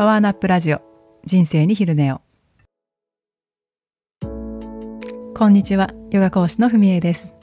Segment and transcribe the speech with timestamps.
[0.00, 0.80] パワーナップラジオ。
[1.26, 2.22] 人生に昼寝を。
[5.36, 5.90] こんにちは。
[6.10, 7.34] ヨガ講師のふみえです。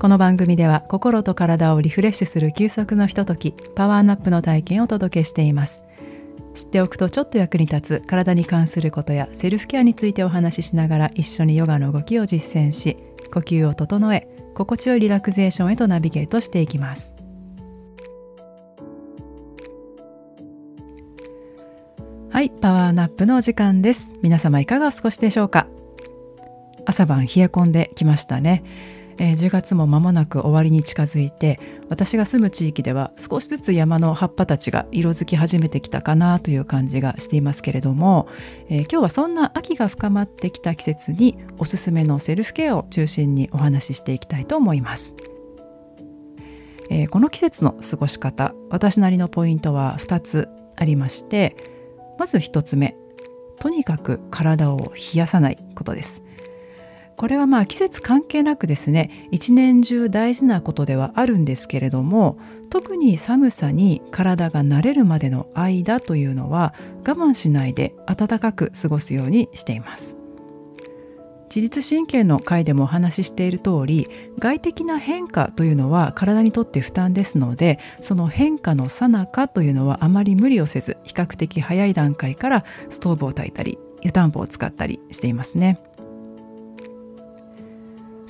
[0.00, 5.82] この番組では心と体をリフレッシュする休息のひとときパワーナップの体験をお届けしています。
[6.54, 12.96] 知っておくとちょっと役に立つ体に関することやセルフケアについてお話ししながら一緒にヨガの動きを実践し
[13.30, 17.12] 呼吸を整え心地よいリラクゼーションへとナビゲートしていきます。
[22.36, 24.12] はいパワーナップのお時間です。
[24.20, 25.68] 皆様いかがお過ごしでしょうか？
[26.84, 28.62] 朝晩冷え込んできましたね、
[29.16, 38.28] えー、10月も間もなく終わりに近づいて私が住む地域では少しずつ山の葉っぱたちが色づき始めてきたかなという感じがしていますけれども、
[38.68, 45.14] えー、今日はそんな秋が深まってきた季節におすすめのセルフケアを中心にお話ししていきたいと思います。
[46.90, 51.56] えー、この季節の過ごし方私なりのポイントは2つありまして
[52.18, 52.96] まず1つ目。
[53.58, 56.22] とにかく体を冷やさないことです。
[57.16, 66.74] これはまあ季節関係なくですね一年中大事なことではあるんですけれども特に寒さに体が慣れるまでの間というのは
[67.06, 70.15] 我慢しないで暖かく過ごすようにしています。
[71.56, 74.06] 自律神経の回でもお話ししている通り
[74.38, 85.78] 外的な変化というのは体にとって負担ですのでその変化のさなかというのはあまり無理をせず比較的早い段階からストーブを焚いたり湯たんぽを使ったりしていますね。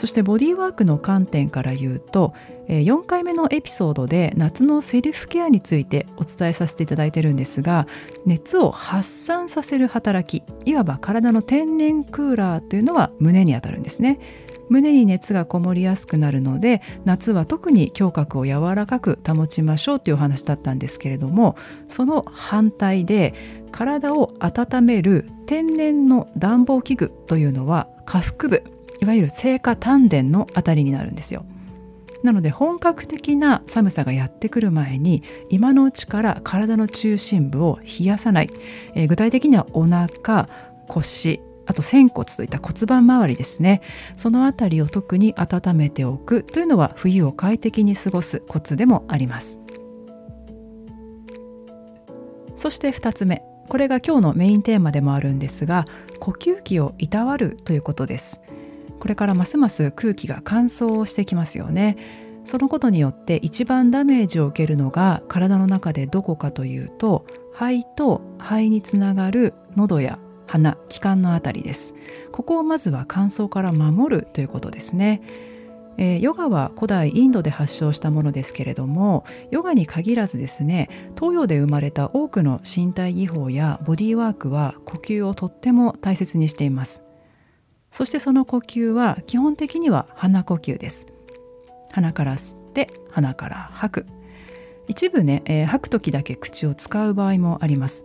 [0.06, 2.32] そしてボディーワークの観点から言うと
[2.68, 7.88] 4回目のエピソードで夏のセルフケアについてお伝えさせていただいてるんですが
[8.24, 14.20] 熱を発散させる働きいわば体の天然クーラーというのは胸にあたるんですね。
[14.68, 23.32] 胸に熱がこもりやすくなるので夏は特に胸郭を柔らかく保ちましょうというお話だったんですけれどもその反対で
[23.70, 31.44] 体を温める天然の暖房器具というのは下腹部いわゆる聖火丹田のあたりになるんですよ。
[32.22, 38.50] なので本格的な寒さがやってくる前に今のうちから体の中心部を冷やさない、
[38.94, 40.48] えー、具体的にはお腹
[40.88, 43.82] 腰あと仙骨といった骨盤周りですね。
[44.16, 46.44] そのあたりを特に温めておく。
[46.44, 49.58] というのは冬を快適に過ごすコツでもあります。
[52.56, 53.42] そして2つ目。
[53.68, 55.86] これが今日のメインテーマでもあるんですが
[56.20, 58.40] 呼吸器をいたわるということです。
[59.00, 61.96] これからますます空気が乾燥してきますよね。
[62.44, 71.94] そのことによって一番ダメージを受けるのが体の中でどこかというと肺と肺につながる喉や鼻気管のあたりです。
[72.30, 75.22] ここをまずは乾燥から守るということですね。
[75.98, 87.05] えー、ヨガは古代インドで発祥したものですけれどもヨガに限らずですね東洋で生まれた多くの身体技法やボディーワークは呼吸をとっても大切にしています。
[87.96, 91.06] そしてその呼吸は基本的には鼻呼吸です。
[91.92, 94.06] 鼻から吸って鼻から吐く。
[94.86, 98.04] 一部ね、えー、吐く時だけ口を使う場合もあります。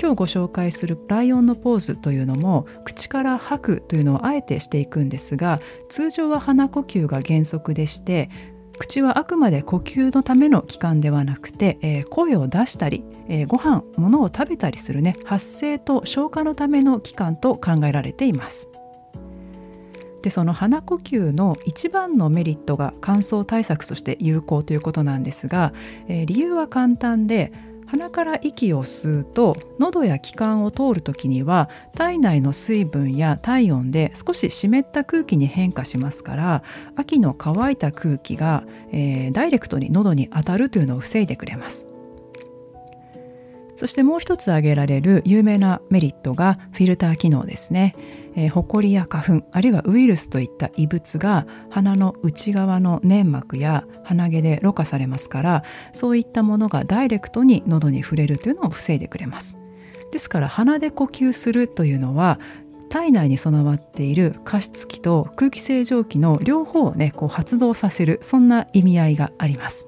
[0.00, 5.60] 今日ご紹介するライオンのポーズというのも口から吐くというのをあえてしていくんですが
[5.90, 8.30] 通常は鼻呼吸が原則でして
[8.78, 18.68] 口はあくまで呼吸のための器官ではなくて、えー、声を出したり、えー、ご飯物を食べたりするね発声と消化のための器官と考えられています。
[20.22, 25.72] でその鼻呼吸の一番のメリットが乾燥対策として有効ということなんですが、
[26.08, 27.52] えー、理由は簡単で
[27.86, 36.62] 鼻から息を吸うと喉や気管を通る時には体内の水分や体温で少し湿った空気に変化しますから
[36.96, 41.86] 秋の乾いた空気が、えー、ダイレクトに喉に当たるというのを防いでくれます。
[43.76, 47.96] そしてもう一つ挙げられる有名なメリットがフィルター機能ですね。
[48.34, 59.56] えー、ホコリや花粉あるいはウイルスといった異物が鼻の内側の粘膜や鼻毛でろ過されますからそういったものがダイレクトに喉に触れるというのを防いでくれます。
[60.12, 62.38] ですから鼻で呼吸するというのは
[62.90, 69.86] 体内に備わっている加湿器と空気清浄機の両方をねこう発動させるそんな意味合いがあります。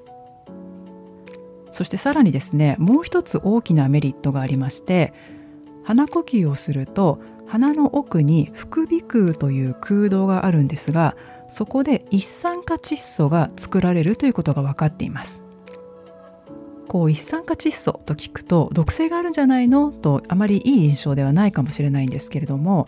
[1.71, 5.13] そしてさらにですねもう一つ大きなメリットがありまして
[5.83, 11.15] 鼻呼吸をすると鼻の奥に副鼻腔という空洞があるんですが
[11.47, 15.41] そこで一酸化窒素が作られるということが分かっています。
[16.87, 19.91] こう一酸化窒素と聞くと毒性があるんじゃないの？
[19.91, 22.87] とあまりいい印象ではないかもしれないんですけれども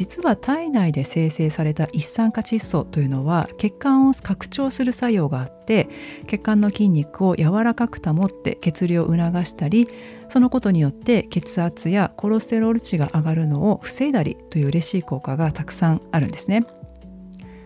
[0.00, 5.90] 実は体内で生成された一酸化窒素というのは血管を拡張する作用があって
[6.26, 9.88] 血管の筋肉を柔らかく保って血流を促したり
[10.30, 16.64] そのことによって血圧やコレステロール値が上がるのを防いだりという嬉しい効果がたくさんあるんですね。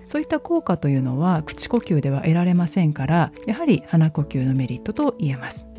[0.09, 5.74] そういった効果というのは口呼吸では得られませんからやはり鼻呼吸のメリットと言えます。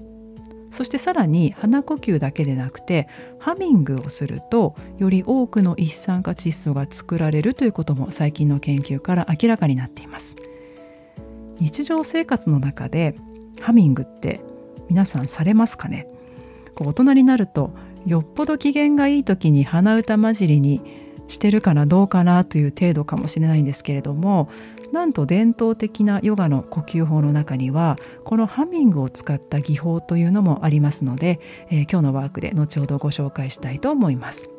[0.75, 3.07] そしてさらに鼻呼吸だけでなくて
[3.39, 10.36] ハミングをするとより多くの一酸化窒素が作られるということも最近の研究から明らかになっています。
[11.62, 13.16] 日常生活の中で
[13.62, 14.42] ハミングって
[14.89, 16.10] 皆さんされますかね？
[16.75, 17.72] こう大人になると
[18.06, 20.81] よっぽど機嫌がいい時に鼻歌混じりに
[21.27, 24.50] してるかなどうかなという程度かもしれないんですけれども
[24.92, 31.39] なんと伝統的なヨガの呼吸法の中にはこのハミングを使った技法というのもありますので、
[31.69, 34.50] えー、今日のワークで後ほどご紹介したいと思います。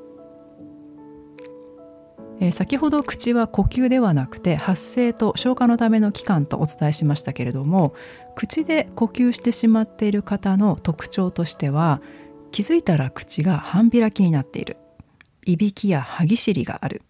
[2.38, 7.94] えー、先ほど口は呼吸ではなくて発声と消化のための器官とお伝えしましたけれども
[8.34, 12.02] 口で呼吸してしまっている方の特徴としては
[12.52, 14.76] 気づいたら口が半開きになっている
[15.46, 17.00] いびきや歯ぎしりがある。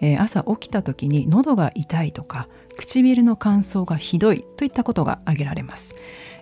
[0.00, 5.96] えー、朝起きた時に喉が痛いとか唇の乾燥がひどいといったことが挙げられます、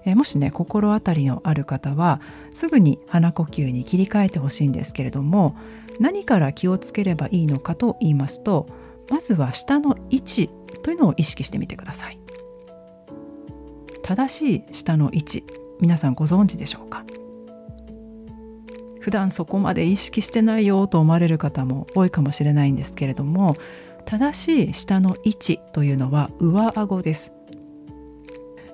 [0.04, 2.20] えー、もしね心当たりのある方は
[2.52, 5.56] すぐに鼻呼吸に切り替えてほしいんですけれども
[6.00, 8.66] 何から気をつければいいのかと言いますと
[9.08, 10.50] まずは下の位置
[10.82, 12.18] というのを意識してみてください。
[14.02, 15.44] 正しい下の位置
[15.80, 17.04] 皆さんご存知でしょうか？
[19.06, 23.54] 普段そこまで意識してないよと思われる方も多いかもしれないんですけれども
[24.04, 27.32] 正しい下の位置というのは上顎です。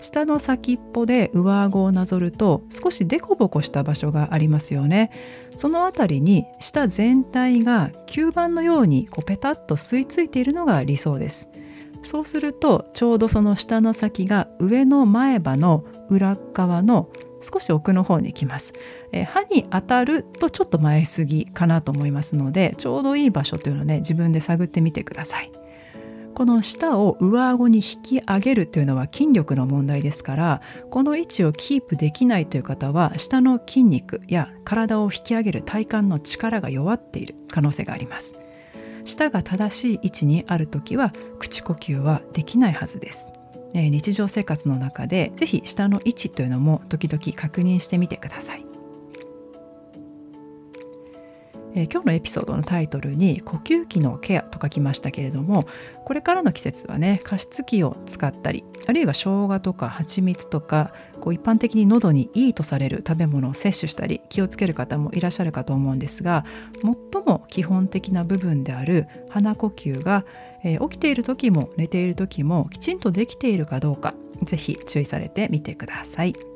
[0.01, 5.11] 下の先っぽで上顎をなぞると少しデコボコした場所がありますよね。
[5.55, 11.51] その辺りに下全体が吸盤のようにこうペタッと吸い付いているのが理想です。
[12.03, 17.11] そうするとちょうどその下の先が上の前歯の裏側の
[17.43, 18.73] 少し奥の方に来ます、
[19.13, 25.51] え、歯に当たるとちょっと前すぎかなと思いますのでちょうどいい場所というのをね自分で探ってみてください。
[26.35, 38.41] この舌を上顎に引き上げるというのは筋力の問題ですからこの位置をキープできないという方は下の筋肉や体を引き上げる体幹の力が弱っている可能性があります。
[39.05, 43.31] 舌が正しい位置にある時は口呼吸はできないはずです。
[43.75, 48.72] 日常生活の中で是非下の位置というのも時々確認してみてください。
[51.75, 55.65] え今日のエピソードのタイトルに呼吸器のケアと書きましたけれども
[56.05, 66.45] これからの季節はね加湿器を使ったりあるいは生姜とか蜂蜜とかこう一般的に喉にいいとされる食べ物を摂取したり気をつける方もいらっしゃるかと思うんですが
[66.83, 70.25] 最も基本的な部分である鼻呼吸が
[70.65, 76.52] えー、起きている時も寝ている時もきちんとできているかどうかぜひ注意されてみてください。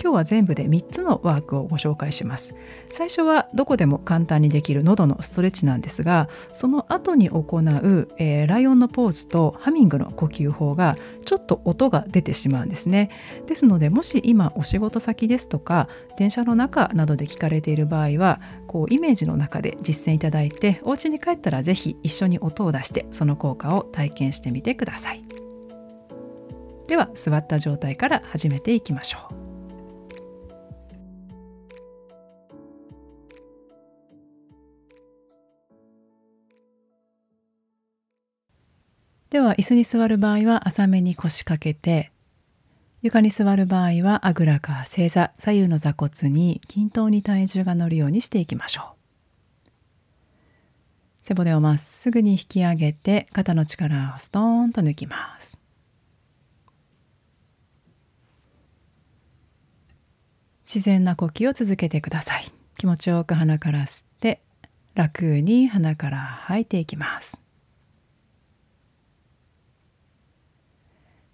[0.00, 2.54] 今日は全部で3つのワークをご紹介します。
[2.86, 13.10] 最初はどこでも簡単にできる喉のストレッチなんですがその後に行う、えー、ライオンのポーズとハミングの呼吸法がちょっと音が出てしまうんですね。
[13.46, 25.24] ですのでもし今お仕事先ですとか電車の中などで聞かれている場合はこうイメージの中で実践いただいてお家に帰ったら是非一緒に音を出してその効果を体験してみてください。
[26.86, 29.47] では座った状態から始めていきましょう。
[39.30, 42.10] では椅子に座る場合は浅めに腰掛けて
[43.02, 48.98] 床に座る場合はあぐらか正座左右の座骨に均等に体重が乗るようにしていきましょう。
[51.22, 55.56] 背骨をまっすぐに引き上げて肩の力をストーンと抜きます。
[60.64, 62.50] 自然な呼吸を続けてください。
[62.78, 64.40] 気持ちよく鼻から吸って
[64.94, 67.40] 楽に鼻から吐いていきます。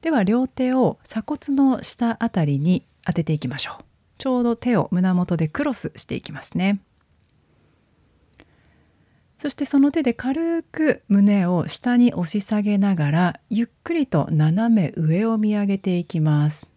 [0.04, 3.84] では両手を鎖骨の下あたりに当てていきましょう。
[4.18, 6.82] ちょうど手を胸元でクロスしていきますね。
[9.38, 16.68] そしてその手で軽く胸を下に押し下げながらゆっくりと斜め上を見上げていきます。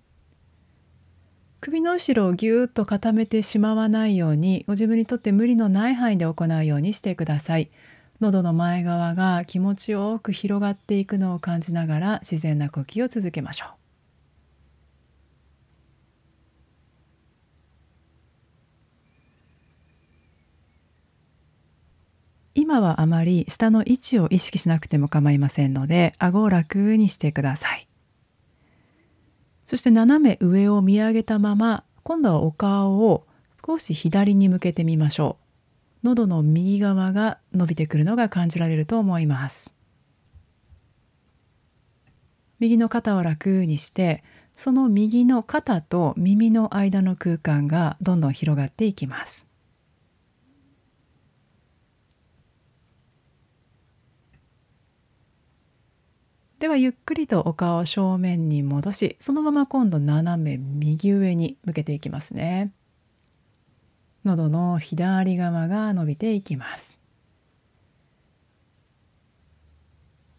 [1.60, 7.72] 首の後ろをぎゅーっと固めてしまわないようにご自分にとって無理のない範囲で行うようにしてください。
[8.20, 13.78] 喉の前側が気持ちよく広がっていくのを感じながら自然な呼吸を続けましょう。
[22.58, 27.88] 今はあまり下の位置を意識しなくても構いませんので顎を楽にしてください
[29.68, 33.28] そして斜め上を見上げたまま今度はお顔を
[33.66, 35.47] 少し左に向けてみましょう
[36.04, 39.72] 喉の右側が伸びてくるのが感じられると思います。
[42.60, 44.24] 右の肩を楽にして
[44.54, 49.46] その右の肩と耳の間の空間がどんどん広がっていきます。
[56.60, 62.72] ではゆっくりとお顔を正面に戻しそのまま今度斜め右上に向けていきますね。
[64.28, 67.00] 喉の左側が伸びていきます。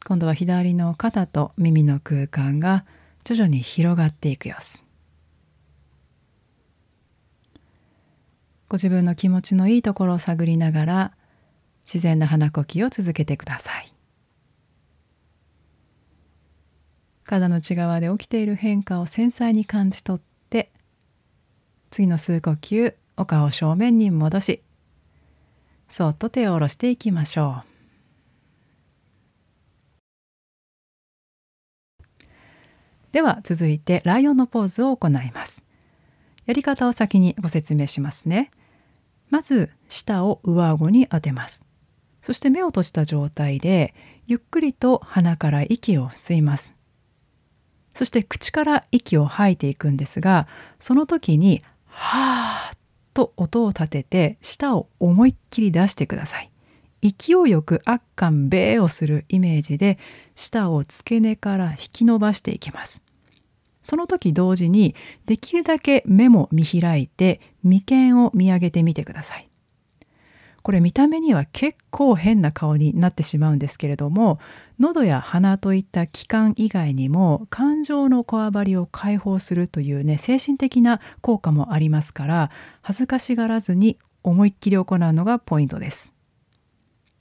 [0.05, 2.85] 今度は左の肩と耳の空間が
[3.25, 4.83] 徐々に広がっていく様子。
[8.69, 11.13] ご自分の気持ちのいいところを探りながら
[11.87, 13.93] 自然な鼻呼吸を続けてください。
[17.25, 20.71] 体の内側で起きている変化を繊細に感じ取って
[21.91, 24.63] 次の数呼吸お顔を正面に戻し
[25.89, 27.69] そっと手を下ろしていきましょう。
[33.13, 35.65] では続いてライオンのポーズを行います。
[36.45, 38.51] やり方を先にご説明しますね。
[39.31, 41.65] まず舌を上顎に当てます。
[42.21, 43.95] そして目を閉じた状態で
[44.27, 46.75] ゆっくりと鼻から息を吸います。
[47.95, 50.47] そして口から息を吐いていくんですが
[50.79, 52.77] その時に「はー」
[53.19, 56.51] と音を立てて舌を思いっきり出してください。
[57.03, 59.99] 勢いよくあっかんべーをするイメージで
[60.37, 63.03] 舌を付け根から引き伸ばしていきます。
[63.83, 64.95] その時同時に
[65.27, 69.48] できるだけ目も見開いて眉間を見上げてみてください。
[70.69, 74.39] これ見た目には結構変な顔になってしまうんですけれども
[74.79, 82.51] 喉や鼻といった器官以外にも感情のこわばりを解放するというね精神的な効果もありますから
[82.83, 86.13] 恥ずかしがらずに思いっきり行うのがポイントです。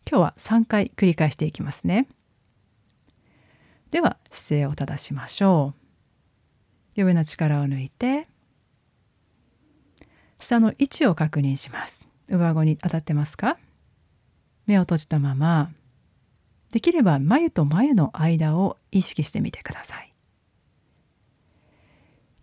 [0.06, 2.10] 今日は3回繰り返していきますね。
[3.92, 5.82] では姿勢を正しましょう。
[6.98, 8.28] 余分な力を抜いて
[10.38, 12.08] 下の位置を確認します。
[12.30, 13.58] 上顎に当たってますか？
[14.66, 15.72] 目を閉じたまま。
[16.72, 20.14] できれば眉と眉の間を意識してみてください。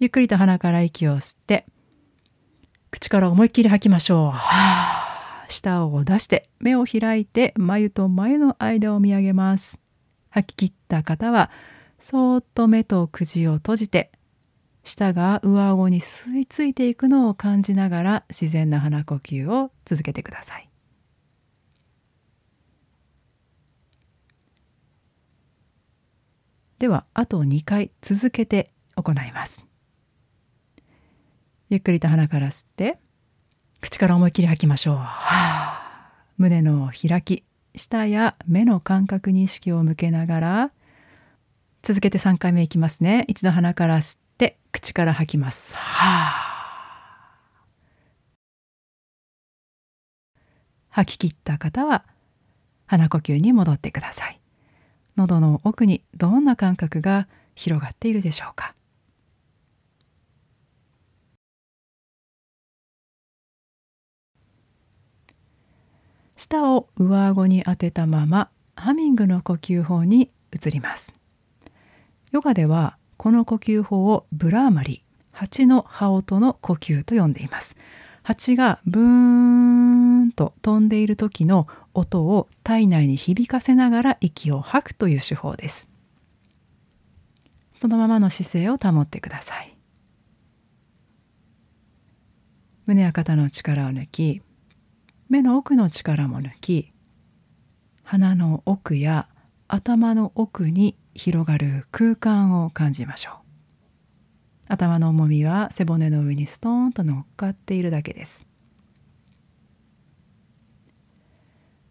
[0.01, 1.67] ゆっくりと鼻から息を吸って
[2.91, 5.53] 口から思いっきり吐きましょう。
[5.53, 9.79] 舌を出して目を開いて眉と眉の間を見上げます。
[10.31, 11.51] 吐き切った方は
[12.01, 14.11] そーっと目と口を閉じて
[14.85, 20.69] 舌が上顎に吸い付いていくのを感じながら自然な鼻呼吸を続けてください。
[26.79, 29.65] ではあと2回続けて行います。
[31.71, 32.99] ゆっくりと鼻から吸って
[33.81, 34.99] 口から思いっきり吐きましょう。
[36.37, 40.73] 胸の開き舌や目の感覚に意識を向けながら
[41.83, 43.25] 続けて3回目いきますね。
[43.29, 45.75] 一度鼻から吸って口から吐きます。
[45.75, 46.53] は
[50.91, 52.05] 吐き切った方は
[52.87, 54.41] 鼻呼吸に戻ってください。
[55.17, 58.75] 喉の奥にどんな感覚が広がっているでしょうか。
[66.37, 71.13] 舌を上顎に当てたままハミングの呼吸法に移ります。
[72.33, 75.03] ヨガではこの呼吸法をブラーマリ
[75.33, 77.75] 蜂の羽音の呼吸と呼んでいます。
[78.23, 79.03] 蜂がブー
[80.25, 85.89] ンと飛んでいる時の音を体内に響かせながら息を吐くという手法です。
[87.79, 89.75] そのままの姿勢を保ってください。
[92.85, 94.43] 胸や肩の力を抜き
[95.31, 96.93] 目の奥の力も抜き
[98.03, 99.29] 鼻の奥や
[99.75, 103.35] 頭の奥に広がる空間を感じましょう。
[104.69, 108.47] 頭の重みは背骨の上にストーンと乗っかっているだけです。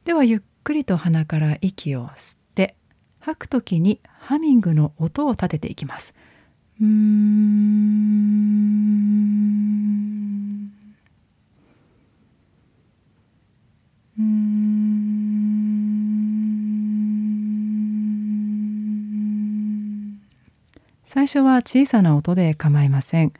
[0.05, 2.77] ではゆっくりと鼻から息を吸って
[3.19, 6.15] 吐くときにハミングの音を立てていきます。
[6.79, 7.73] うーん。
[21.13, 23.33] 最初は小さな音で構いません。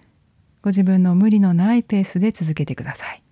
[0.62, 3.23] ご自分の無理のないペースで続けてください。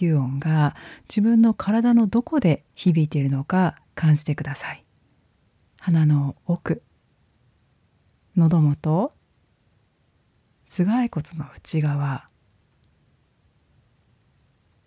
[0.00, 0.74] 吸音が
[1.08, 4.84] 自分の体のどこで響いているのか感じてください。
[5.78, 6.82] 鼻の奥
[8.36, 9.12] 喉元
[10.66, 12.28] 頭蓋骨の内側。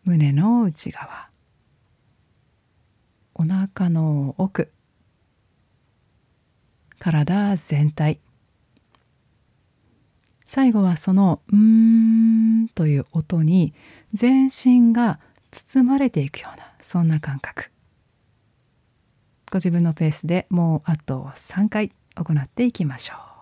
[0.03, 1.29] 胸の内側。
[3.36, 4.72] お腹の奥。
[6.98, 8.20] 体全体。
[10.46, 13.74] 最後はその「うーん」という音に
[14.13, 15.20] 全身が
[15.51, 17.72] 包まれていくようなそんな感覚。
[19.51, 23.33] ご自分のペースでもうあと3回行っていきましょう。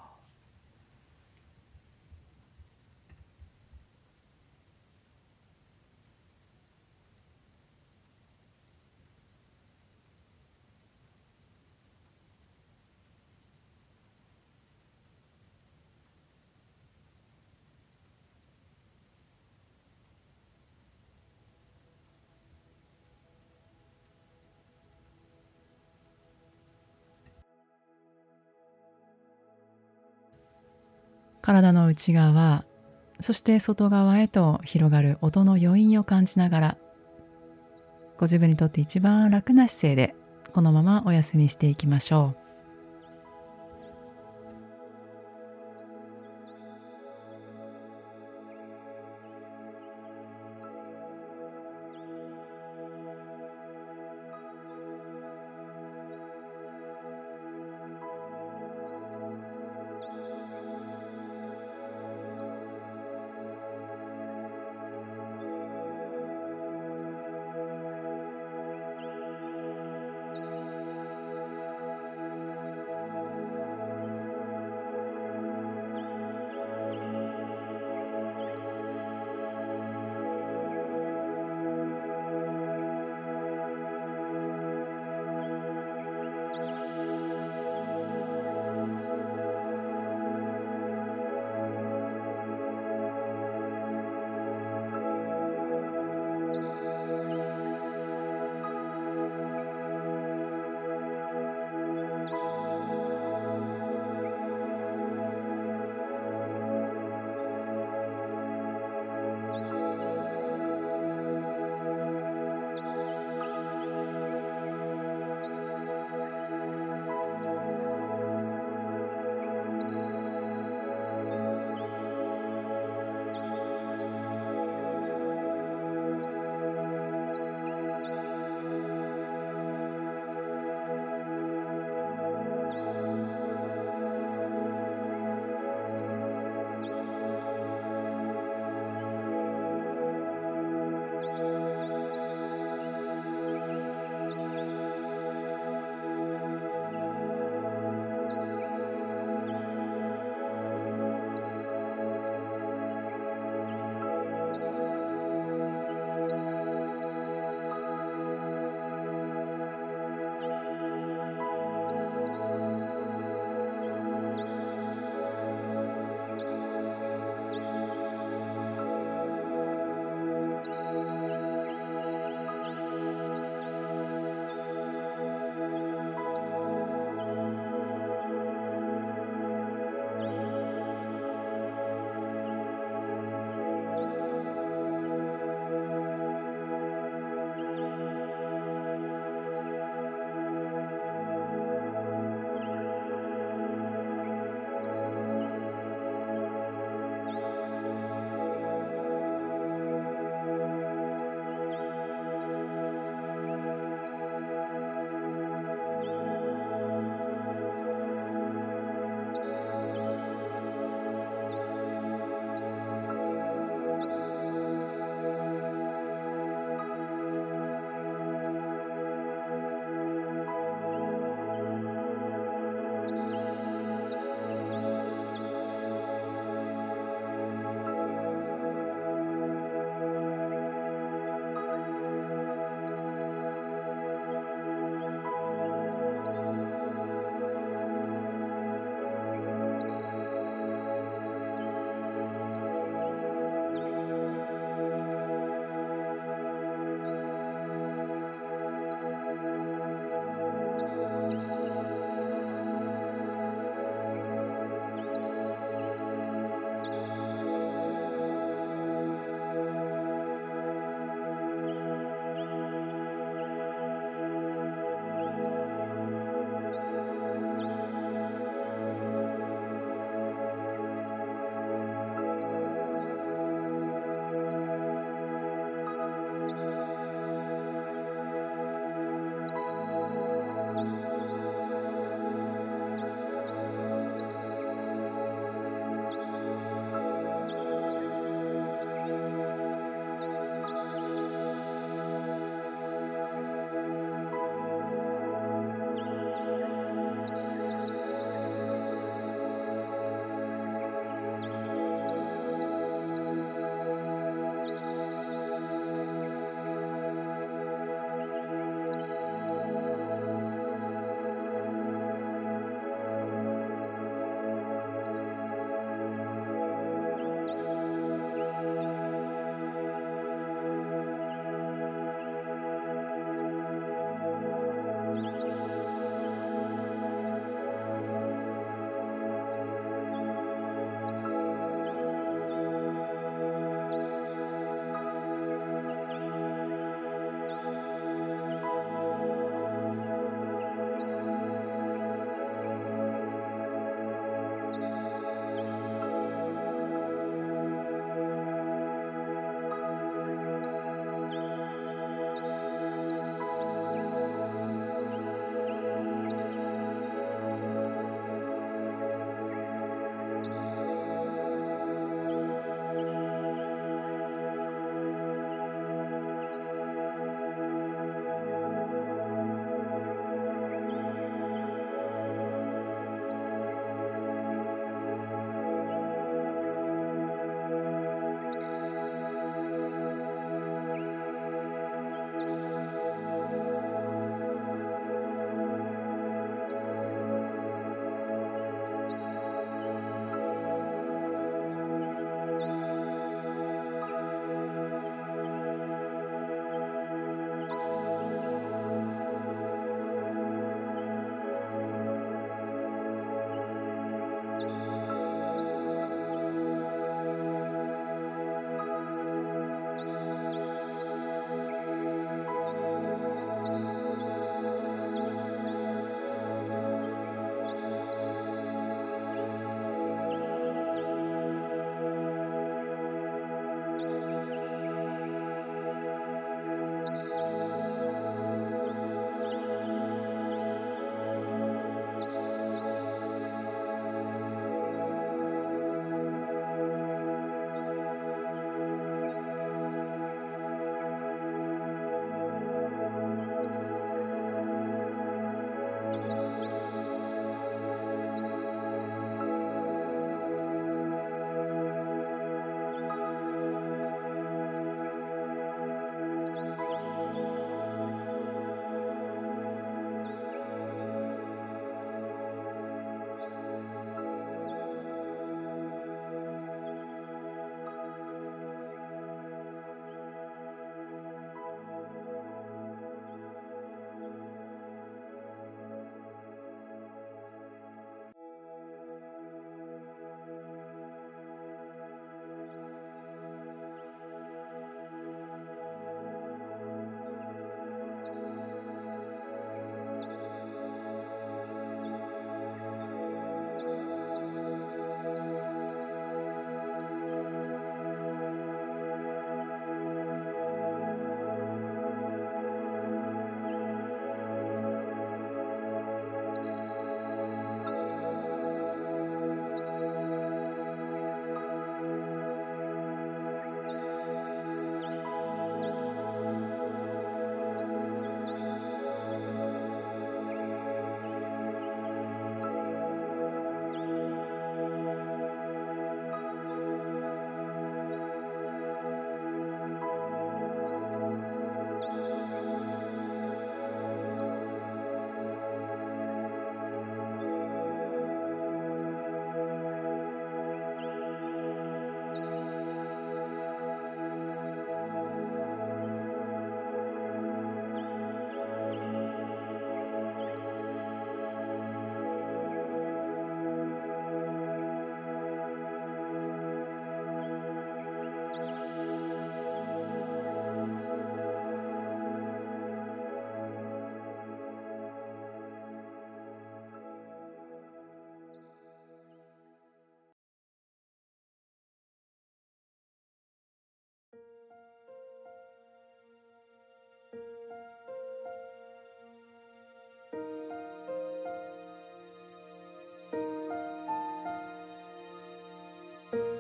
[31.41, 32.65] 体の内側
[33.19, 36.77] そして外側へと広がる音の余韻を感じながら
[38.17, 40.15] ご自分にとって一番楽な姿勢で
[40.53, 42.50] このままお休みしていきましょう。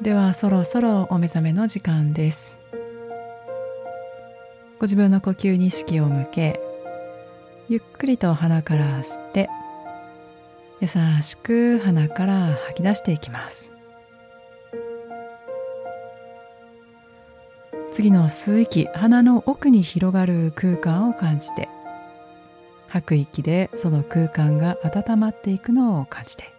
[0.01, 2.53] ではそろそろお目覚めの時間です。
[4.79, 6.59] ご自分の呼吸に意識を向け
[7.69, 9.47] ゆっくりと鼻から吸って
[10.79, 10.87] 優
[11.21, 13.69] しく鼻から吐き出していきます。
[17.91, 21.69] 次の吸う息鼻の奥に広がる空間を感じて
[22.87, 26.51] 吐く息でその空間が温まっていくのを感じて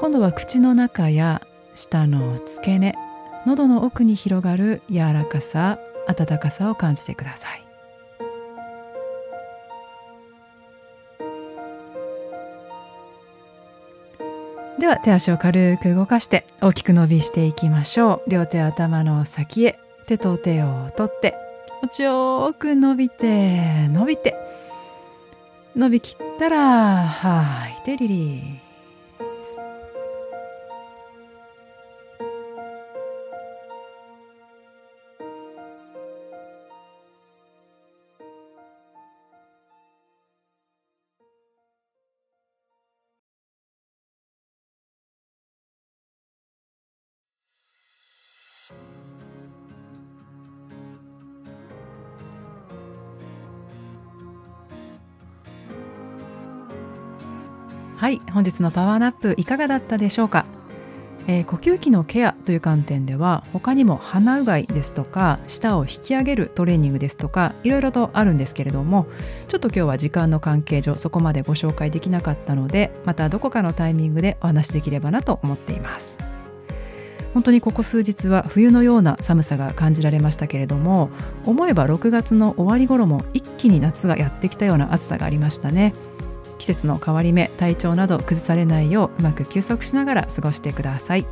[0.00, 1.42] 今度は口の中や
[1.74, 2.94] 舌の付け根
[3.46, 7.64] 喉の奥に広がる柔らかさ温かさを感じてください。
[14.78, 18.30] では手足を軽く動かして大きく伸びしていきましょう。
[18.30, 21.34] 両手頭の先へ手と手を取って
[21.82, 24.36] 気持ちよく伸びて伸びて。
[25.74, 28.67] 伸びきったら吐いてリリー。
[57.98, 60.46] はい本日のパワーナップいかがだったでしょうか、
[61.26, 69.08] えー、呼吸器のケアという観点では他にも鼻うがいですとか舌を引き上げるトレーニングですとかいろいろとあるんですけれども
[69.48, 76.18] ちょっと今日は時間の関係上そこまでご紹介できなかったのでまたどこかのタイミングでお話しできればなと思っています。
[77.34, 81.10] 本当にここ数日は冬のような寒さが感じられましたけれども
[81.44, 85.92] 思えば6月の終わり頃も一気に夏がやってきたような暑さがありましたね。
[86.58, 91.26] 季節の変わり目体調など崩されないよううまく休息しながら過ごしてください、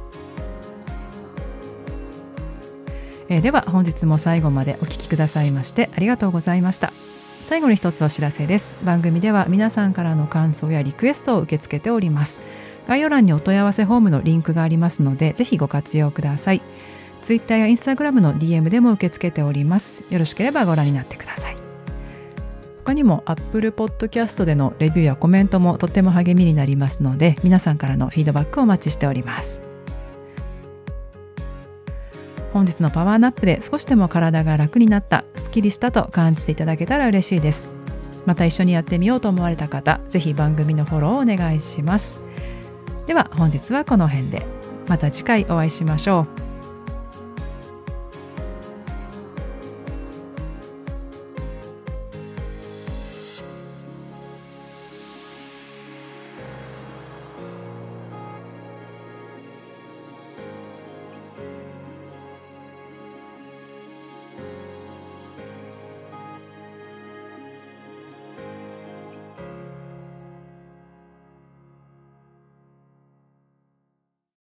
[3.29, 6.93] えー、では本日も最後までお聴きくださいましてありがとうございました。
[7.47, 8.75] 最後に一つお知らせです。
[8.83, 12.41] 番組では皆さんからの感想やリクエストを受け付けております。
[12.89, 16.63] 概要欄にお問い合わせフォームのリンクがありますのでぜひご活用ください。
[17.23, 20.03] Twitter や Instagram の DM でも受け付けております。
[20.11, 21.46] よろしければご覧になってください。
[22.87, 29.59] 他にも Apple Podcast でのレビューやコメントもとっても励みになりますので皆さんからのフィードバックをお待ちしております。
[32.53, 37.71] 本日のパワーナップで少しでも体が楽になったすっきりしたと感じていただけたら嬉しいです。
[38.25, 42.23] また一緒にやってみようと思われた方ぜひ番組のフォローをお願いします。
[43.07, 44.47] では本日はこの辺で。
[44.87, 46.46] また次回お会いしましょう。